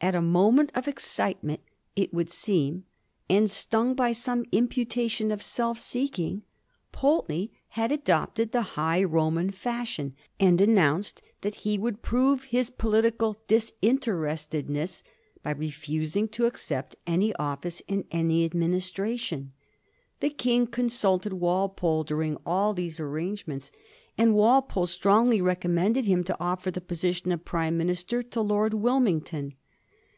[0.00, 1.58] At a moment of excitement,
[1.96, 2.84] it would seem,
[3.28, 6.44] and stung by some imputation of self seeking,
[6.92, 13.42] Pulteney had adopted the high Roman fashion, and announced that he would prove his political
[13.48, 15.02] disinterestedness
[15.42, 19.50] by refusing to accept any office in any administration.
[20.20, 23.72] The King consulted Walpole during all these arrangements,
[24.16, 29.54] and Walpole strongly recommended him to offer the position of Prime minister to Lord Wilmington.